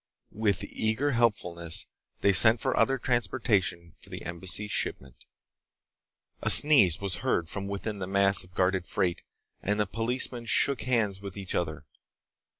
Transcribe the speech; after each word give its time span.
With 0.33 0.63
eager 0.63 1.11
helpfulness, 1.11 1.85
they 2.21 2.33
sent 2.33 2.59
for 2.59 2.75
other 2.75 2.97
transportation 2.97 3.93
for 4.01 4.09
the 4.09 4.25
Embassy's 4.25 4.71
shipment. 4.71 5.25
A 6.41 6.49
sneeze 6.49 6.99
was 6.99 7.17
heard 7.17 7.51
from 7.51 7.67
within 7.67 7.99
the 7.99 8.07
mass 8.07 8.43
of 8.43 8.55
guarded 8.55 8.87
freight, 8.87 9.21
and 9.61 9.79
the 9.79 9.85
policemen 9.85 10.45
shook 10.47 10.81
hands 10.81 11.21
with 11.21 11.37
each 11.37 11.53
other. 11.53 11.85